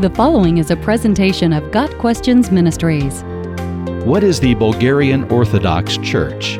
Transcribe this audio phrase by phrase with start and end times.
[0.00, 3.22] The following is a presentation of Got Questions Ministries.
[4.04, 6.56] What is the Bulgarian Orthodox Church?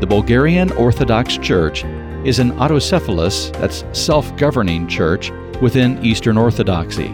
[0.00, 1.84] The Bulgarian Orthodox Church
[2.24, 7.08] is an autocephalous, that's self governing church within Eastern Orthodoxy.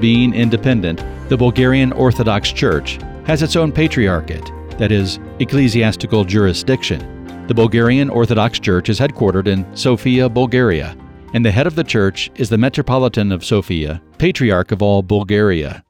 [0.00, 7.46] Being independent, the Bulgarian Orthodox Church has its own patriarchate, that is, ecclesiastical jurisdiction.
[7.48, 10.96] The Bulgarian Orthodox Church is headquartered in Sofia, Bulgaria,
[11.32, 15.82] and the head of the church is the Metropolitan of Sofia, Patriarch of all Bulgaria.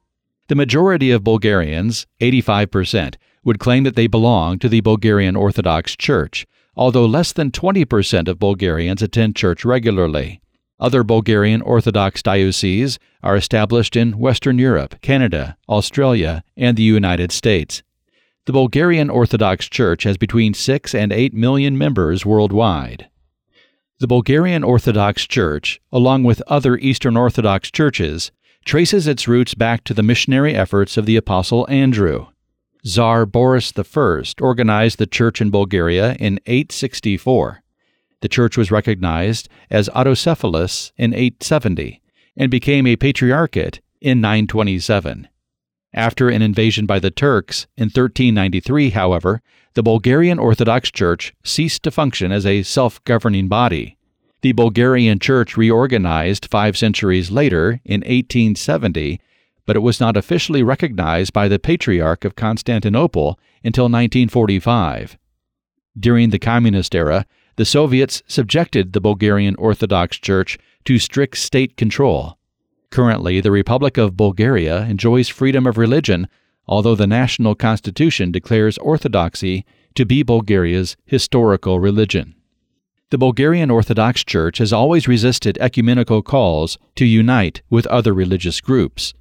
[0.48, 6.46] The majority of Bulgarians, 85%, would claim that they belong to the Bulgarian Orthodox Church,
[6.76, 10.40] although less than 20% of Bulgarians attend church regularly.
[10.78, 17.82] Other Bulgarian Orthodox dioceses are established in Western Europe, Canada, Australia, and the United States.
[18.46, 23.08] The Bulgarian Orthodox Church has between 6 and 8 million members worldwide.
[24.02, 28.32] The Bulgarian Orthodox Church, along with other Eastern Orthodox churches,
[28.64, 32.26] traces its roots back to the missionary efforts of the Apostle Andrew.
[32.84, 37.62] Tsar Boris I organized the church in Bulgaria in 864.
[38.22, 42.02] The church was recognized as autocephalous in 870
[42.36, 45.28] and became a patriarchate in 927.
[45.94, 49.42] After an invasion by the Turks in 1393, however,
[49.74, 53.96] the Bulgarian Orthodox Church ceased to function as a self governing body.
[54.40, 59.20] The Bulgarian Church reorganized five centuries later in 1870,
[59.66, 65.18] but it was not officially recognized by the Patriarch of Constantinople until 1945.
[65.98, 67.26] During the Communist era,
[67.56, 72.38] the Soviets subjected the Bulgarian Orthodox Church to strict state control.
[72.92, 76.28] Currently, the Republic of Bulgaria enjoys freedom of religion
[76.66, 79.64] although the national constitution declares Orthodoxy
[79.94, 82.34] to be Bulgaria's historical religion.
[83.10, 89.12] The Bulgarian Orthodox Church has always resisted ecumenical calls to unite with other religious groups.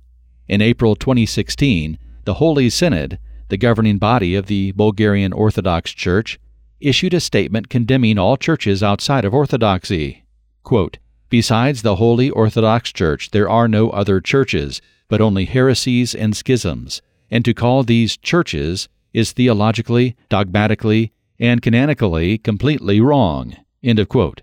[0.47, 6.39] In April 2016, the Holy Synod, the governing body of the Bulgarian Orthodox Church,
[6.79, 10.23] issued a statement condemning all churches outside of Orthodoxy.
[10.63, 10.99] Quote,
[11.31, 17.01] Besides the Holy Orthodox Church, there are no other churches, but only heresies and schisms
[17.31, 23.55] and to call these churches is theologically, dogmatically, and canonically completely wrong.
[23.81, 24.41] End of quote.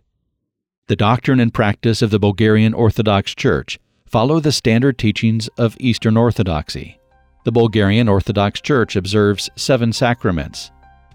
[0.87, 6.17] The doctrine and practice of the Bulgarian Orthodox Church follow the standard teachings of Eastern
[6.17, 6.99] Orthodoxy.
[7.45, 10.71] The Bulgarian Orthodox Church observes seven sacraments,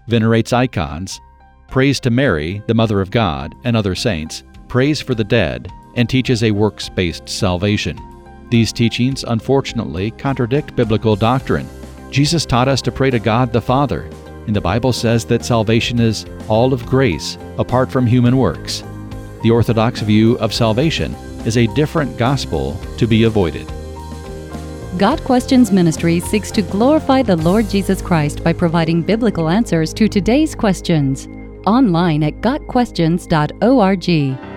[0.06, 1.20] venerates icons,
[1.68, 6.10] prays to Mary, the Mother of God, and other saints, prays for the dead, and
[6.10, 7.96] teaches a works based salvation.
[8.50, 11.68] These teachings, unfortunately, contradict biblical doctrine.
[12.10, 14.10] Jesus taught us to pray to God the Father,
[14.48, 18.82] and the Bible says that salvation is all of grace, apart from human works.
[19.44, 21.14] The Orthodox view of salvation
[21.46, 23.68] is a different gospel to be avoided.
[24.98, 30.08] Got Questions Ministry seeks to glorify the Lord Jesus Christ by providing biblical answers to
[30.08, 31.28] today's questions.
[31.64, 34.53] Online at GotQuestions.org.